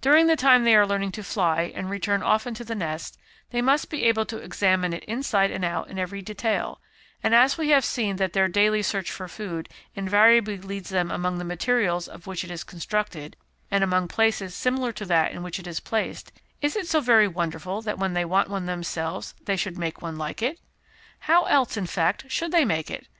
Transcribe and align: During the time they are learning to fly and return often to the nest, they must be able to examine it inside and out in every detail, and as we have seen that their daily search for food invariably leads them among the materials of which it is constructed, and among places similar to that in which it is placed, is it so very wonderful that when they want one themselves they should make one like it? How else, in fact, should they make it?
During 0.00 0.26
the 0.26 0.34
time 0.34 0.64
they 0.64 0.74
are 0.74 0.84
learning 0.88 1.12
to 1.12 1.22
fly 1.22 1.70
and 1.76 1.88
return 1.88 2.20
often 2.20 2.52
to 2.54 2.64
the 2.64 2.74
nest, 2.74 3.16
they 3.52 3.62
must 3.62 3.90
be 3.90 4.02
able 4.06 4.26
to 4.26 4.38
examine 4.38 4.92
it 4.92 5.04
inside 5.04 5.52
and 5.52 5.64
out 5.64 5.86
in 5.86 6.00
every 6.00 6.20
detail, 6.20 6.80
and 7.22 7.32
as 7.32 7.56
we 7.56 7.68
have 7.68 7.84
seen 7.84 8.16
that 8.16 8.32
their 8.32 8.48
daily 8.48 8.82
search 8.82 9.08
for 9.08 9.28
food 9.28 9.68
invariably 9.94 10.58
leads 10.58 10.90
them 10.90 11.12
among 11.12 11.38
the 11.38 11.44
materials 11.44 12.08
of 12.08 12.26
which 12.26 12.42
it 12.42 12.50
is 12.50 12.64
constructed, 12.64 13.36
and 13.70 13.84
among 13.84 14.08
places 14.08 14.52
similar 14.52 14.90
to 14.90 15.04
that 15.04 15.30
in 15.30 15.44
which 15.44 15.60
it 15.60 15.68
is 15.68 15.78
placed, 15.78 16.32
is 16.60 16.74
it 16.74 16.88
so 16.88 17.00
very 17.00 17.28
wonderful 17.28 17.80
that 17.82 18.00
when 18.00 18.14
they 18.14 18.24
want 18.24 18.50
one 18.50 18.66
themselves 18.66 19.32
they 19.44 19.54
should 19.54 19.78
make 19.78 20.02
one 20.02 20.18
like 20.18 20.42
it? 20.42 20.58
How 21.20 21.44
else, 21.44 21.76
in 21.76 21.86
fact, 21.86 22.24
should 22.28 22.50
they 22.50 22.64
make 22.64 22.90
it? 22.90 23.06